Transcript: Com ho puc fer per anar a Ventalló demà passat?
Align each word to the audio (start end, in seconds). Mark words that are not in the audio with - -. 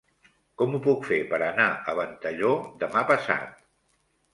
Com 0.61 0.77
ho 0.77 0.79
puc 0.87 1.05
fer 1.11 1.21
per 1.35 1.41
anar 1.49 1.69
a 1.71 1.97
Ventalló 2.03 2.53
demà 2.87 3.09
passat? 3.17 3.59